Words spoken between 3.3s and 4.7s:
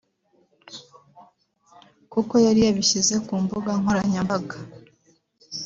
mbuga nkoranyambaga